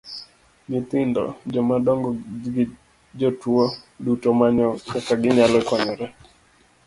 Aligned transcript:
Nyithindo, 0.69 1.23
joma 1.53 1.75
dongo 1.85 2.09
gi 2.53 2.63
jotuo 3.19 3.63
duto 4.03 4.29
manyo 4.39 4.67
kaka 4.91 5.13
ginyalo 5.21 5.57
konyore. 5.67 6.05